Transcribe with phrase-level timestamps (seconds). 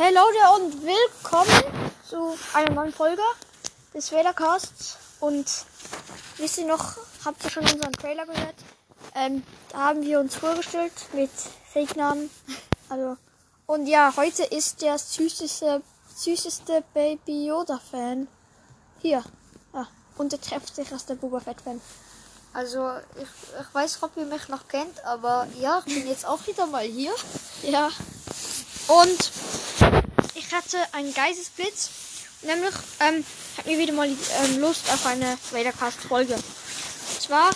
[0.00, 3.20] Hey Leute und willkommen zu einer neuen Folge
[3.92, 4.96] des Vadercasts.
[5.18, 5.44] Und
[6.36, 8.54] wisst ihr noch, habt ihr schon unseren Trailer gehört?
[9.16, 11.32] Ähm, da haben wir uns vorgestellt mit
[11.72, 12.30] Fake-Namen.
[12.88, 13.16] Also,
[13.66, 15.82] und ja, heute ist der süßeste,
[16.14, 18.28] süßeste Baby Yoda-Fan
[19.02, 19.24] hier.
[19.74, 21.80] Ja, und der treffsicherste Boba Fett-Fan.
[22.52, 23.22] Also, ich,
[23.60, 26.84] ich weiß ob ihr mich noch kennt, aber ja, ich bin jetzt auch wieder mal
[26.84, 27.12] hier.
[27.64, 27.90] Ja.
[28.86, 29.32] Und
[30.48, 31.90] ich hatte einen Geistesblitz.
[32.42, 33.24] Nämlich, ähm,
[33.56, 36.34] hatten wir wieder mal ähm, Lust auf eine Vadercast-Folge.
[36.34, 37.50] Und zwar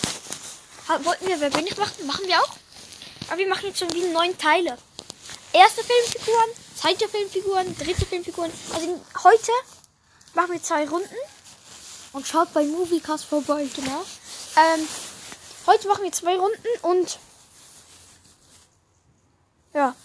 [0.89, 2.49] ha- wollten wir Wer bin ich machen, machen wir auch.
[3.29, 4.77] Aber wir machen jetzt schon wieder neun Teile.
[5.53, 8.51] Erste Filmfiguren, zweite Filmfiguren, dritte Filmfiguren.
[8.73, 9.51] Also heute
[10.33, 11.15] machen wir zwei Runden.
[12.11, 13.67] Und schaut bei Moviecast vorbei.
[13.75, 14.03] Genau.
[14.55, 14.87] Ähm,
[15.65, 17.17] heute machen wir zwei Runden und
[19.73, 19.95] ja.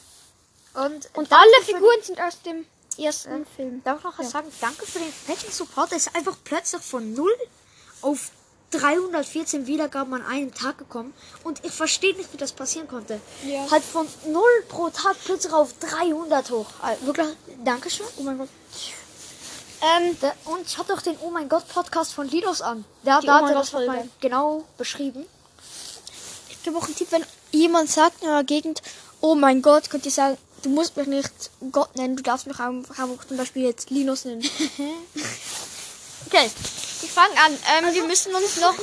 [0.74, 2.64] Und, Und alle Figuren sind aus dem
[2.98, 3.82] ersten Film.
[3.84, 4.30] Darf ich noch was Ja.
[4.32, 4.48] sagen?
[4.60, 5.92] Danke für den fetten Support.
[5.92, 7.30] Es ist einfach plötzlich von 0
[8.02, 8.30] auf
[8.70, 11.14] 314 Wiedergaben an einem Tag gekommen.
[11.44, 13.20] Und ich verstehe nicht, wie das passieren konnte.
[13.46, 13.70] Ja.
[13.70, 16.66] Halt von 0 pro Tag plötzlich auf 300 hoch.
[16.82, 17.28] Also wirklich,
[17.64, 18.06] Dankeschön.
[18.18, 18.48] Oh mein Gott.
[19.80, 22.84] Ähm, Da, und schaut doch den Oh mein Gott Podcast von Linus an.
[23.04, 25.24] Der, da Oh hat er das mal genau beschrieben.
[26.50, 28.82] ich gebe auch einen Tipp, wenn jemand sagt in eurer Gegend,
[29.20, 32.58] oh mein Gott, könnt ihr sagen, du musst mich nicht Gott nennen, du darfst mich
[32.58, 34.42] einfach auch zum Beispiel jetzt Linus nennen.
[36.26, 36.50] okay,
[37.02, 37.52] ich fange an.
[37.52, 38.74] Ähm, wir müssen uns noch.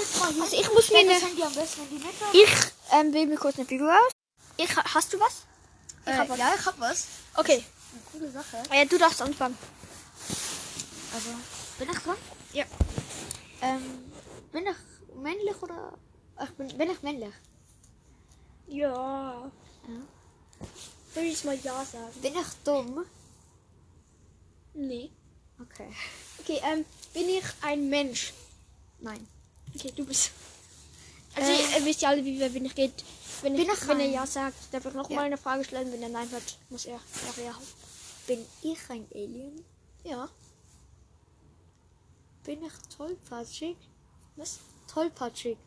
[0.42, 1.14] Also ich muss mir eine.
[2.34, 2.50] Ich
[2.94, 4.12] ähm, wähle mir kurz eine Figur aus.
[4.58, 5.44] Ich, hast du was?
[6.06, 6.38] Ich Äh, hab was.
[6.38, 7.08] ja, ich hab was.
[7.36, 7.64] Okay.
[8.12, 8.64] Coole Sache.
[8.70, 9.58] Ah Ja, du darfst anfangen.
[11.14, 11.30] Also,
[11.80, 12.16] bin ich dran?
[12.54, 12.66] Ja.
[13.62, 14.04] Ähm,
[14.52, 15.94] bin ich männlich oder.
[16.38, 17.34] Ach, bin, bin ich männlich?
[18.68, 19.52] Ja.
[21.16, 22.14] Würde ich mal ja sagen?
[22.22, 23.06] Bin ich dumm?
[24.74, 25.10] Nee.
[25.62, 25.90] Okay.
[26.40, 28.34] Okay, ähm, bin ich ein Mensch?
[29.00, 29.26] Nein.
[29.74, 30.32] Okay, du bist.
[31.34, 33.04] Also, Ähm, ihr wisst ja alle, wie wer bin ich geht.
[33.42, 35.16] Wenn, ich, ich wenn er ja sagt, darf ich noch Ja.
[35.16, 35.92] mal eine Frage stellen.
[35.92, 37.00] Wenn er nein hat, muss er
[37.38, 37.56] ja, ja.
[38.28, 39.64] Bin ich ein Alien?
[40.04, 40.30] Ja.
[42.44, 43.78] Bin ich tollpatschig?
[44.36, 44.60] Was?
[44.88, 45.58] Tollpatschig.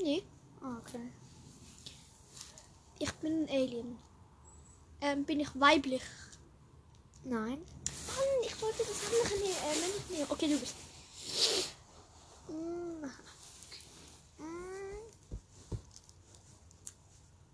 [0.00, 0.22] Nee.
[0.62, 1.12] Ah, okay.
[3.02, 3.98] Ich bin ein Alien.
[5.00, 6.02] Ähm, bin ich weiblich?
[7.24, 7.58] Nein.
[8.06, 9.56] Mann, ich wollte das andere nehmen.
[9.56, 10.26] Äh, männlich nehmen.
[10.28, 10.74] Okay, du bist.
[12.48, 13.04] Mm.
[14.40, 15.00] Mm.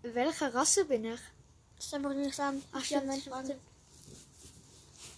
[0.03, 1.19] Welche Rasse bin ich?
[1.77, 2.63] Das ist einfach nicht sagen.
[2.71, 3.59] Ach, ja, stimmt.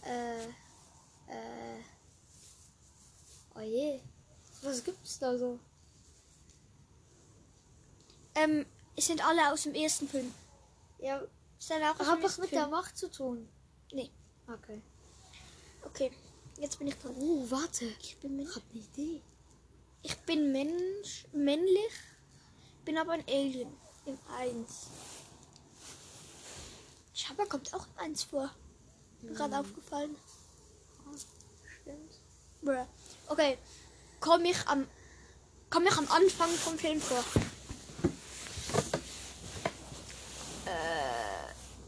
[0.06, 0.46] Äh.
[1.28, 1.84] Äh.
[3.54, 4.00] Oh je.
[4.62, 5.60] Was gibt's da so?
[8.36, 8.66] Ähm,
[8.96, 10.34] es sind alle aus dem ersten Film.
[11.00, 11.22] Ja,
[11.60, 12.62] Es sind auch dem was mit Film.
[12.62, 13.48] der Macht zu tun.
[13.92, 14.12] Nee.
[14.48, 14.82] Okay.
[15.84, 16.12] Okay,
[16.60, 17.16] jetzt bin ich dran.
[17.18, 17.86] Uh, warte.
[18.02, 18.50] Ich bin Mensch.
[18.50, 19.22] Ich hab eine Idee.
[20.04, 21.94] Ich bin Mensch, männlich,
[22.86, 23.72] bin aber ein Alien
[24.06, 24.88] im 1.
[27.14, 28.50] Schabba kommt auch im 1 vor.
[29.22, 30.16] Mir gerade aufgefallen.
[31.82, 32.14] Stimmt.
[32.62, 32.86] Bruh.
[33.28, 33.58] Okay,
[34.20, 34.88] komme ich am
[35.70, 37.24] komme ich am Anfang vom Film vor.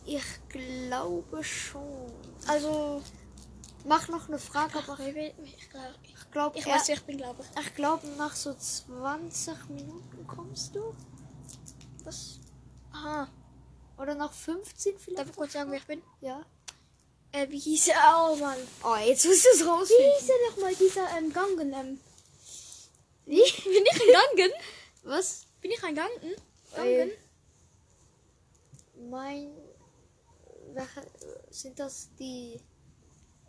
[0.05, 2.11] Ich glaube schon.
[2.47, 3.01] Also,
[3.85, 7.43] Mach noch eine Frage, aber ich, ich, glaube, ich glaube, ich weiß, ich bin, glaube
[7.43, 7.65] ich.
[7.65, 10.95] ich glaube, nach so 20 Minuten kommst du.
[12.05, 12.39] Was?
[12.93, 13.27] Aha,
[13.97, 15.29] Oder nach 15 darf vielleicht?
[15.31, 16.01] ich kurz sagen, wer ich bin?
[16.21, 16.45] Ja.
[17.33, 18.29] Äh, wie hieß er?
[18.31, 18.57] Oh Mann.
[18.83, 20.11] Oh, jetzt musst du es Wie rausfinden.
[20.19, 21.73] hieß er nochmal, dieser ähm, Gangen?
[21.73, 21.99] Ähm,
[23.25, 23.41] wie?
[23.63, 24.51] Bin ich ein Gangen?
[25.03, 25.45] Was?
[25.59, 26.35] Bin ich ein Gangen?
[26.75, 27.11] Äh, Gangen?
[29.09, 29.51] Mein.
[30.73, 31.07] Welche,
[31.49, 32.59] sind das die.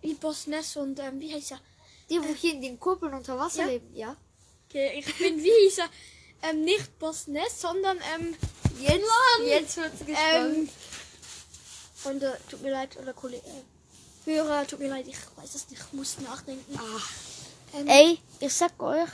[0.03, 1.61] Wie Boss Ness und ähm, wie heißt er?
[2.11, 3.69] Die, wo hier in den Kuppeln unter Wasser Ja.
[3.69, 3.95] leben?
[3.95, 4.17] Ja.
[4.69, 5.89] Okay, ich bin, wie hieß er?
[6.51, 8.37] Ähm, nicht Boss Ness, sondern ähm,
[8.81, 9.05] Jetzt,
[9.47, 10.57] jetzt wird's gespannt.
[10.57, 10.69] ähm,
[11.95, 15.81] Freunde, tut mir leid, oder Kollegen, äh, Hörer, tut mir leid, ich weiß es nicht,
[15.81, 16.79] ich muss nachdenken.
[16.79, 17.79] ah.
[17.79, 19.09] Ähm, Ey, ich sag euch.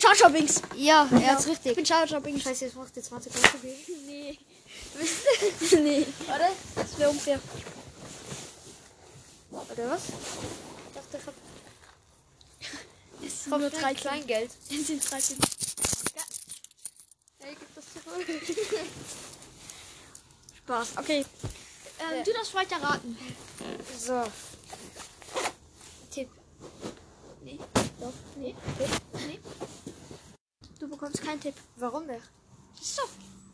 [0.00, 0.62] Jar Jar Binks.
[0.76, 1.74] Ja, er Ich richtig.
[1.74, 2.42] bin Jar Jar Binks.
[2.44, 3.58] Scheiße, jetzt macht ihr 20 Euro
[4.94, 5.80] Nee.
[5.80, 6.06] nee.
[6.26, 6.44] Warte.
[6.74, 7.40] Das wäre unfair.
[9.50, 10.02] Oder was?
[10.08, 11.34] Ich dachte, ich hab.
[13.22, 13.96] Es sind Komm, nur drei 13.
[13.96, 14.50] Kleingeld.
[14.70, 15.38] Es sind 13.
[17.40, 18.26] Ey, gib das zurück.
[20.58, 20.88] Spaß.
[20.98, 21.24] Okay.
[21.98, 22.22] Ähm, Ja.
[22.22, 23.16] Du darfst weiter raten.
[23.98, 24.24] So.
[26.10, 26.28] Tipp.
[27.42, 27.58] Nee.
[28.00, 28.12] Doch.
[28.36, 28.54] Nee.
[29.26, 29.38] Nee.
[30.78, 31.54] Du bekommst keinen Tipp.
[31.76, 32.22] Warum nicht?
[32.74, 33.02] Das ist so.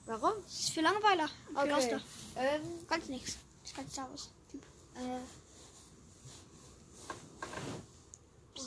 [0.07, 0.35] Warum?
[0.45, 1.29] Das ist für Langweiler.
[1.49, 1.99] und Okay.
[2.37, 3.37] Ähm, Ganz nichts.
[3.63, 4.31] Das ist kein Star Wars.
[4.51, 4.63] Typ.
[4.95, 5.21] Äh.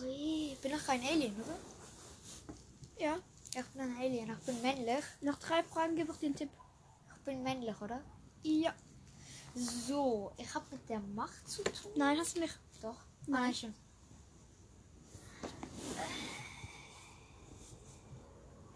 [0.03, 1.57] Ui, bin ich kein Alien, oder?
[2.97, 3.17] Ja.
[3.55, 5.03] Ich bin ein Alien, ich bin männlich.
[5.21, 6.49] Nach drei Fragen gebe ich den Tipp.
[7.15, 8.01] Ich bin männlich, oder?
[8.43, 8.73] Ja.
[9.55, 11.91] So, ich habe mit der Macht zu tun.
[11.95, 12.59] Nein, hast du nicht.
[12.81, 12.97] Doch.
[13.27, 13.53] Nein.
[13.63, 13.67] Ah.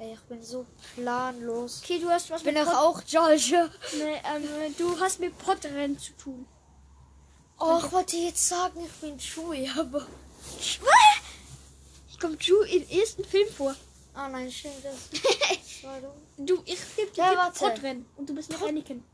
[0.04, 0.66] Ey, ich bin so
[0.96, 1.82] planlos.
[1.82, 3.70] Okay, du hast was Bin mit ich Pot auch George?
[3.98, 6.46] nee, ähm, du hast mit Potrennen zu tun.
[7.58, 10.06] Oh, ich wollte jetzt sagen, ich bin Chewie, aber...
[10.60, 13.74] Hier kommt Ju im ersten Film vor.
[14.14, 15.84] Oh nein, stimmt das.
[15.84, 16.46] war dumm.
[16.46, 17.50] Du, ich gebe dir Ja.
[17.52, 18.06] Potrennen.
[18.18, 19.06] Und du bist noch Anakin.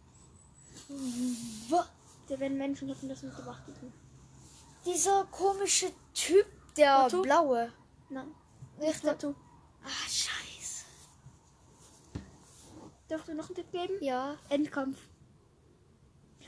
[1.69, 1.87] Wa-
[2.29, 3.93] Der werden Menschen hatten das tun.
[4.87, 6.47] Dieser komische Typ,
[6.77, 7.21] der Otto?
[7.21, 7.71] blaue.
[8.09, 8.33] Nein.
[8.81, 9.11] Ich der...
[9.11, 9.35] Lotto.
[9.83, 10.38] Ah, scheiße.
[13.09, 13.95] Darf du noch einen Tipp geben?
[14.01, 14.37] Ja.
[14.49, 14.99] Endkampf.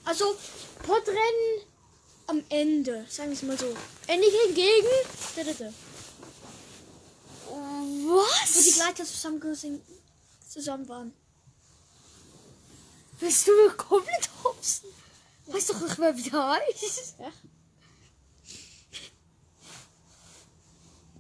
[0.06, 0.36] Also,
[0.84, 1.66] Podrennen
[2.28, 3.76] am Ende, sagen wir es mal so.
[4.08, 4.88] Anakin gegen
[5.36, 5.74] der Dritte.
[7.48, 8.56] Was?
[8.56, 9.42] Wo die Gleiter zusammen,
[10.48, 11.14] zusammen waren.
[13.20, 14.90] Bist du mir komplett hopsen?
[15.48, 17.16] Weißt doch nicht mehr, wie der heißt.
[17.20, 17.32] Ja.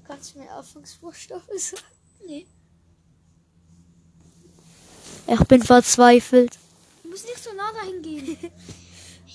[0.05, 1.83] Kannst du mir Anfangsbuchstaben sagen?
[2.25, 2.47] Nee.
[5.27, 6.57] Ich bin verzweifelt.
[7.03, 8.37] Du musst nicht so nah dahin gehen.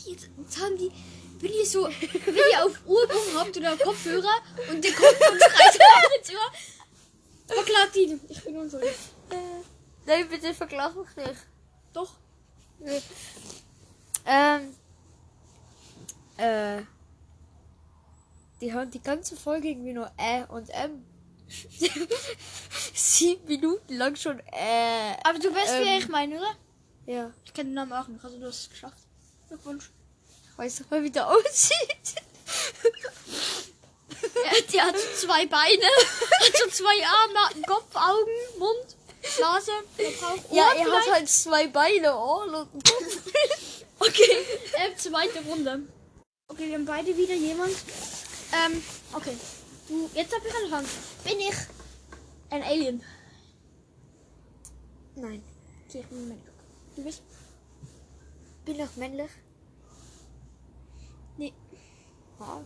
[0.07, 0.93] Jetzt, jetzt haben die,
[1.41, 4.37] wenn ihr so, wenn ihr auf Ohrbogen habt oder Kopfhörer
[4.71, 6.39] und der kommt und schreit eure Tür,
[7.49, 8.21] verklagt ihn.
[8.29, 8.95] Ich bin unschuldig.
[10.07, 11.41] Nein, bitte vergleich mich nicht.
[11.93, 12.13] Doch.
[14.25, 14.77] Ähm.
[16.37, 16.83] Äh.
[18.61, 21.05] Die haben die ganze Folge irgendwie nur Ä und M.
[22.95, 25.15] Sieben Minuten lang schon Äh.
[25.25, 25.99] Aber du weißt, wer Ähm.
[25.99, 26.55] ich meine, oder?
[27.07, 28.99] Ja, Ich kenne den Namen auch nicht, also du hast es geschafft.
[29.49, 29.91] Glückwunsch.
[30.53, 32.15] ich weiß doch mal, wie der aussieht.
[34.45, 35.83] Er, der hat zwei Beine,
[36.41, 38.97] hat so zwei Arme, Kopf, Augen, Mund,
[39.41, 39.71] Nase.
[39.71, 41.07] Ohren ja, er vielleicht.
[41.07, 43.19] hat halt zwei Beine, Ohren und einen Kopf.
[43.99, 44.37] Okay,
[44.73, 45.83] äh, zweite Runde.
[46.49, 47.75] Okay, wir haben beide wieder jemand.
[48.53, 48.83] Ähm,
[49.13, 49.37] okay.
[49.89, 50.89] Jetzt hab ich angefangen.
[51.23, 51.55] Bin ich
[52.51, 53.03] ein Alien?
[55.15, 55.43] Nein.
[55.87, 56.43] Okay, ich bin Mensch.
[56.97, 57.23] Du bist?
[58.65, 59.31] Bin ich männlich?
[61.37, 61.53] Nee.
[62.39, 62.65] Wow.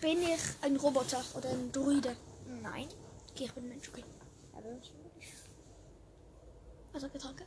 [0.00, 2.16] Bin ich ein Roboter oder ein Druide?
[2.62, 2.88] Nein.
[3.30, 4.04] Okay, ich bin ein Mensch, okay.
[4.52, 5.32] Ja, ist nicht.
[6.92, 7.46] Also Getränke.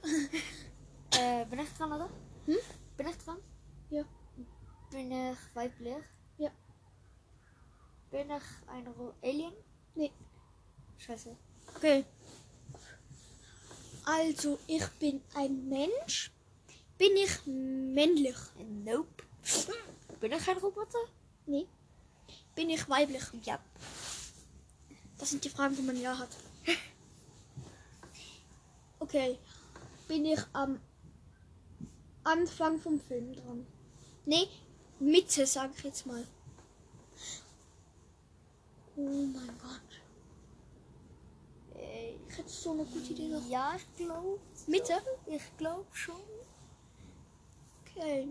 [1.11, 2.07] Äh, bin ich dran, oder?
[2.45, 2.55] Hm?
[2.95, 3.37] Bin ich dran?
[3.89, 4.03] Ja.
[4.91, 6.03] Bin ich weiblich?
[8.11, 9.53] Bin ich ein Ro Alien?
[9.95, 10.11] Nee.
[10.97, 11.35] Scheiße.
[11.75, 12.05] Okay.
[14.05, 16.31] Also, ich bin ein Mensch.
[16.97, 18.35] Bin ich männlich?
[18.83, 19.23] Nope.
[20.19, 20.99] Bin ich ein Roboter?
[21.45, 21.67] Nee.
[22.55, 23.23] Bin ich weiblich?
[23.43, 23.59] Ja.
[25.17, 26.29] Das sind die Fragen, die man ja hat.
[28.99, 29.37] Okay.
[30.07, 30.79] Bin ich am
[32.23, 33.65] Anfang vom Film dran?
[34.25, 34.47] Nee,
[34.99, 36.25] Mitte, sag ich jetzt mal.
[39.01, 40.01] Oh mein Gott.
[41.73, 43.47] Ey, ich hätte so eine gute Idee noch.
[43.47, 44.39] Ja, ich glaube.
[44.67, 45.01] Mitte?
[45.25, 46.19] Ich glaube schon.
[47.81, 48.27] Okay.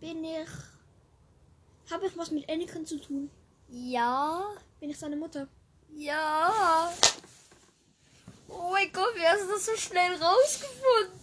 [0.00, 0.48] Bin ich.
[1.88, 3.30] Habe ich was mit Anakin zu tun?
[3.68, 4.56] Ja.
[4.80, 5.46] Bin ich seine Mutter?
[5.94, 6.92] Ja.
[8.48, 11.19] Oh mein Gott, wie hast du das so schnell rausgefunden?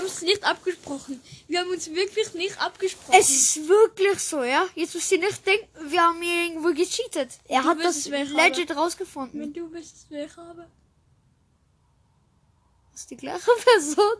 [0.00, 1.20] Wir haben es nicht abgesprochen.
[1.46, 3.20] Wir haben uns wirklich nicht abgesprochen.
[3.20, 4.66] Es ist wirklich so, ja?
[4.74, 7.38] Jetzt müsst ihr nicht denken, wir haben hier irgendwo gecheatet.
[7.46, 9.38] Er Du hat das es, legit rausgefunden.
[9.38, 10.66] Wenn du wüsstest, wer ich habe.
[12.92, 14.16] Das ist die gleiche Person.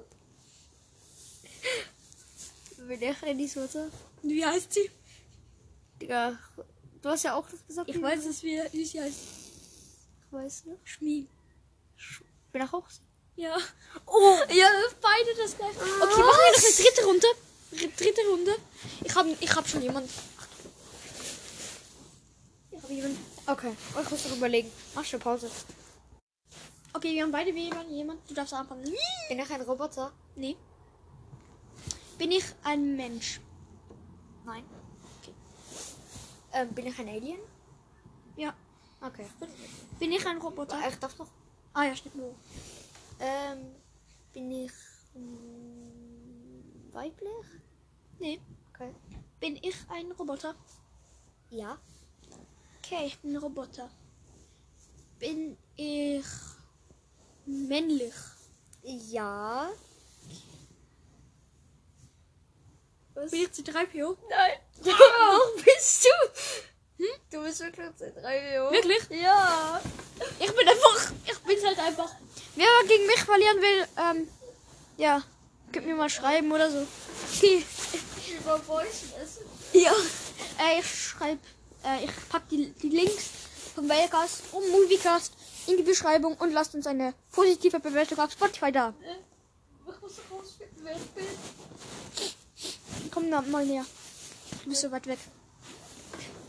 [2.86, 3.88] Bin ich Eddies Mutter?
[4.22, 4.90] Wie heißt sie?
[5.98, 6.38] Digga,
[7.00, 7.88] du hast ja auch das gesagt.
[7.88, 9.18] Ich weiß es, wie, wie sie heißt.
[10.26, 10.80] Ich weiß nicht.
[10.84, 11.26] Schmie.
[12.52, 13.00] Bin ich auch so.
[13.36, 13.56] Ja.
[14.06, 14.68] Oh, Ja,
[15.00, 15.78] beide das gleiche.
[15.80, 17.26] Okay, machen wir noch eine dritte Runde.
[17.72, 18.56] Dr- Dritte Runde.
[19.04, 20.10] Ich habe ich hab schon jemanden.
[22.72, 23.18] Ich habe jemanden.
[23.46, 23.76] okay.
[24.02, 24.70] Ich muss noch überlegen.
[24.94, 25.50] Mach schon Pause.
[26.92, 27.94] Okay, wir haben beide jemanden.
[27.94, 28.28] Jemand.
[28.28, 28.82] Du darfst anfangen.
[29.28, 30.12] Bin ich ein Roboter?
[30.36, 30.56] Nee.
[32.18, 33.40] Bin ich ein Mensch?
[34.44, 34.64] Nein.
[35.22, 35.32] Okay.
[36.52, 37.38] Ähm, bin ich ein Alien?
[38.36, 38.52] Ja.
[39.00, 39.26] Okay.
[39.98, 40.78] Bin ich ein Roboter?
[40.88, 41.28] Ich darf noch.
[41.72, 42.16] Ah ja, stimmt.
[43.20, 43.74] Ähm,
[44.32, 44.72] bin ich
[45.14, 47.46] mm, weiblich?
[48.18, 48.40] Nee.
[48.72, 48.94] Okay.
[49.40, 50.54] Bin ich ein Roboter?
[51.50, 51.78] Ja.
[52.78, 53.90] Okay, ich bin ein Roboter.
[55.18, 56.24] Bin ich
[57.44, 58.14] männlich?
[58.82, 59.68] Ja.
[63.14, 63.30] Was?
[63.30, 64.16] Bin ich C3PO?
[64.30, 64.58] Nein.
[64.82, 67.04] Wo bist du?
[67.30, 68.72] Du bist wirklich C3PO.
[68.72, 69.22] Wirklich?
[69.22, 69.80] Ja.
[70.38, 71.12] Ich bin einfach.
[71.26, 72.14] Ich bin halt einfach.
[72.56, 74.28] Wer gegen mich verlieren will, ähm,
[74.96, 75.22] ja,
[75.72, 76.86] gib mir mal schreiben oder so.
[77.36, 77.64] Okay.
[78.38, 79.04] Über Voice.
[79.72, 79.92] Ja.
[80.58, 81.38] Äh, ich schreib,
[81.84, 83.30] äh, ich pack die, die Links
[83.74, 85.32] vom Wellcast und Moviecast
[85.68, 88.94] in die Beschreibung und lasst uns eine positive Bewertung auf Spotify da.
[89.86, 91.24] Ich muss rausfinden, wer ich bin.
[93.10, 93.84] Komm na, mal näher.
[94.62, 95.18] Du bist so weit weg.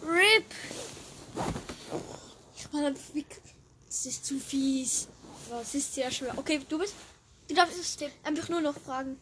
[0.04, 0.46] RIP!
[2.58, 2.96] Ich meine.
[3.88, 5.08] Das ist zu fies.
[5.52, 6.38] Das ist sehr schwer.
[6.38, 6.96] Okay, du bist.
[7.50, 9.20] Du darfst es einfach nur noch fragen.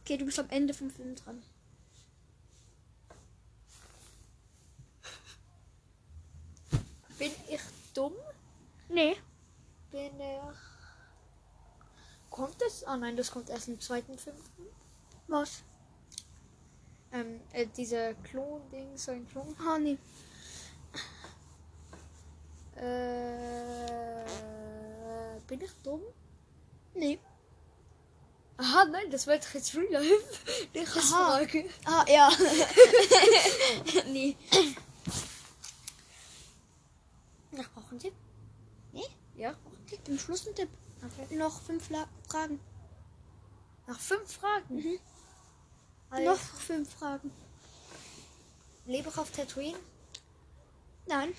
[0.00, 1.42] Okay, du bist am Ende vom Film dran.
[7.18, 7.60] Bin ich
[7.92, 8.14] dumm?
[8.88, 9.14] Nee.
[9.90, 10.56] Bin ich.
[12.30, 12.82] Kommt es?
[12.84, 14.62] Ah nein, das kommt erst im zweiten, fünften.
[15.28, 15.62] Was?
[17.12, 19.54] Ähm, äh, diese Klon-Ding, so ein Klon.
[19.58, 19.98] Ah, nee.
[22.76, 24.59] Äh,
[25.50, 26.00] bin ich dumm?
[26.94, 27.18] Nee.
[28.56, 30.24] Aha, nein, das doch jetzt Real Life.
[30.74, 31.00] Die Aha.
[31.00, 31.68] Frage.
[31.84, 32.30] Ah, ja.
[34.06, 34.36] nee.
[37.52, 38.14] Ich brauche einen Tipp.
[38.92, 39.02] Nee?
[39.34, 40.00] Ja, ich einen Tipp.
[40.06, 40.68] Im Schluss ein Tipp.
[41.02, 41.34] Okay.
[41.34, 42.60] Noch fünf La Fragen.
[43.88, 44.76] Nach fünf Fragen.
[44.76, 44.98] Mhm.
[46.10, 47.32] Also, Noch fünf Fragen.
[48.86, 49.78] Lebe ich auf Tatooine?
[51.06, 51.34] Nein.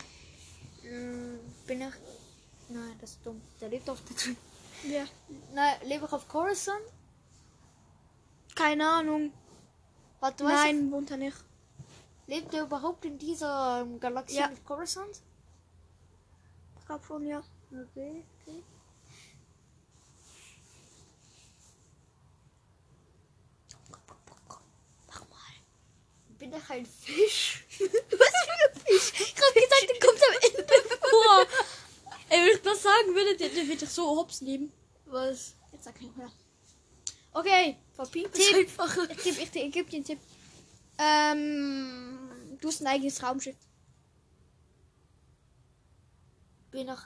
[0.83, 2.20] Mm, bin ich.
[2.73, 3.41] Nein, das ist dumm.
[3.59, 4.37] Der lebt auf Tatooine.
[4.83, 5.05] Ja.
[5.53, 6.85] Nein, lebe ich auf Coruscant?
[8.55, 9.31] Keine Ahnung.
[10.19, 11.37] Warte, du weißt Nein, wohnt er nicht.
[12.27, 14.47] Lebt er überhaupt in dieser ähm, Galaxie Ja.
[14.47, 15.21] mit Coruscant?
[16.79, 17.43] Ich glaube schon, ja.
[17.71, 18.63] Okay, okay.
[26.39, 27.63] Bin ich ein Fisch?
[27.79, 29.13] Was für ein Fisch?
[29.13, 31.45] Ich hab gesagt, der kommt am Ende vor.
[32.31, 34.71] Ey, wenn ich das sagen würde, der, der wird doch so hops nehmen.
[35.03, 35.53] Was?
[35.73, 36.31] Jetzt sag nicht mehr.
[37.33, 37.75] Okay.
[37.93, 38.55] Verpiept Tipp.
[38.55, 38.97] einfach.
[39.09, 40.19] Ich, tipp, ich, ich gebe dir einen Tipp.
[40.97, 43.57] Ähm, du hast ein eigenes Raumschiff.
[46.71, 46.99] Bin ich.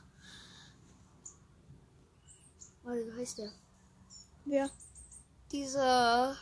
[2.84, 3.52] Warte, wie heißt der?
[4.46, 4.70] Wer?
[5.52, 6.38] Dieser.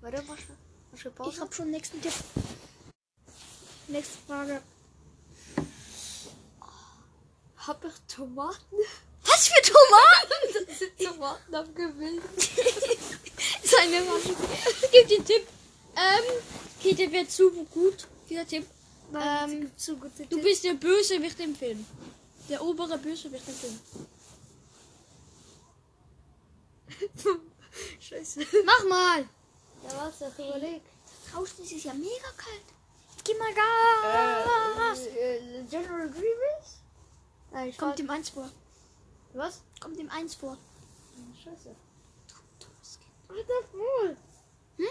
[0.00, 0.56] Warte, mach schon.
[0.90, 1.30] Mach schon Pause.
[1.30, 2.12] Ich habe schon den nächsten Tipp.
[3.86, 4.60] Nächste Frage.
[7.66, 8.76] Hab ich Tomaten?
[9.24, 10.66] Was für Tomaten?
[10.66, 12.22] Das sind Tomaten am Gewild.
[13.62, 14.34] Seine Masche.
[14.92, 15.46] Dir einen Tipp.
[15.96, 16.24] Ähm,
[16.78, 18.06] okay, der wird zu gut.
[18.28, 18.66] Dieser Tipp.
[19.12, 21.84] Nein, Ähm, zu gute Du bist der Bösewicht im Film.
[22.48, 23.80] Der obere Bösewicht im Film.
[28.00, 28.40] Scheiße.
[28.64, 29.20] Mach mal.
[29.82, 30.82] Ja, warte, ich überleg.
[31.30, 32.64] Draußen ist es ja mega kalt.
[33.24, 35.06] Geh mal Gas.
[35.06, 36.79] Äh, äh, General Grievous?
[37.52, 38.48] Nein, ich Kommt dem eins vor.
[39.34, 39.62] Was?
[39.80, 40.56] Kommt dem eins vor.
[41.42, 41.74] Scheiße.
[42.58, 43.12] Dummes Kind.
[43.28, 44.16] Ah, Darf Maul.
[44.76, 44.86] Hm?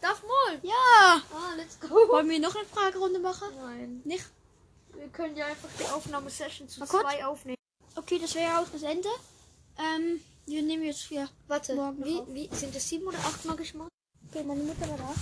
[0.00, 0.58] Darf Maul.
[0.62, 1.22] Ja.
[1.32, 1.88] Ah, let's go.
[1.88, 3.48] Wollen wir noch eine Fragerunde machen?
[3.56, 4.00] Nein.
[4.04, 4.24] Nicht?
[4.94, 7.02] Wir können ja einfach die Aufnahmesession zu Mal kurz.
[7.02, 7.56] zwei aufnehmen.
[7.96, 9.08] Okay, das wäre auch das Ende.
[9.78, 11.28] Ähm, wir nehmen jetzt hier.
[11.48, 12.26] Warte, Morgen wie, auf.
[12.28, 13.90] wie, sind das sieben oder acht magisch gemacht?
[14.28, 15.14] Okay, meine Mutter war da.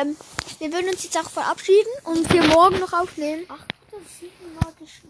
[0.00, 0.16] Ähm,
[0.58, 3.44] wir würden uns jetzt auch verabschieden und für morgen noch aufnehmen.
[3.48, 5.02] Acht oder sieben magische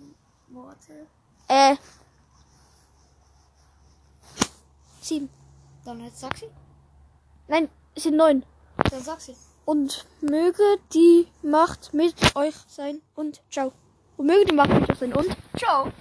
[0.49, 1.07] Worte?
[1.49, 1.76] Äh.
[5.00, 5.31] Sieben.
[5.85, 6.49] Dann jetzt sag sie.
[7.49, 8.45] Nein, es sind neun.
[8.91, 9.37] Dann sag sie.
[9.65, 10.62] Und möge
[10.93, 13.73] die Macht mit euch sein und ciao.
[14.17, 15.93] Und möge die Macht mit euch sein und ciao.